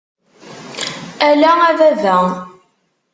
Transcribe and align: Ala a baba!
Ala 1.27 1.51
a 1.67 1.69
baba! 1.77 2.17